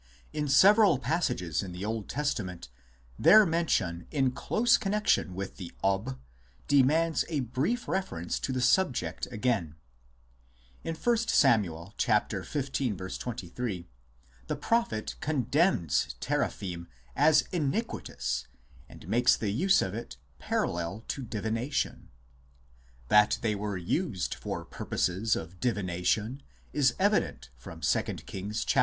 In 0.33 0.47
several 0.47 0.97
passages 0.97 1.61
in 1.61 1.73
the 1.73 1.85
Old 1.85 2.09
Testament 2.09 2.69
their 3.19 3.45
mention 3.45 4.07
in 4.09 4.31
close 4.31 4.75
connexion 4.75 5.35
with 5.35 5.57
the 5.57 5.71
Ob 5.83 6.17
demands 6.67 7.23
a 7.29 7.41
brief 7.41 7.87
reference 7.87 8.39
to 8.39 8.51
the 8.51 8.61
subject 8.61 9.27
again. 9.31 9.75
In 10.83 10.95
1 10.95 11.17
Sam. 11.17 11.63
xv. 11.63 13.17
23 13.19 13.89
the 14.47 14.55
prophet 14.55 15.15
condemns 15.19 16.15
Teraphim 16.19 16.87
as 17.15 17.43
iniquitous 17.51 18.47
and 18.89 19.07
makes 19.07 19.35
the 19.37 19.51
use 19.51 19.83
of 19.83 19.93
it 19.93 20.17
parallel 20.39 21.03
to 21.09 21.21
divination; 21.21 22.09
that 23.09 23.37
they 23.43 23.53
were 23.53 23.77
used 23.77 24.33
for 24.33 24.65
pur 24.65 24.85
poses 24.85 25.35
of 25.35 25.59
divination 25.59 26.41
is 26.73 26.95
evident 26.97 27.51
from 27.55 27.81
2 27.81 28.01
Kings 28.25 28.63
xxiii. 28.63 28.79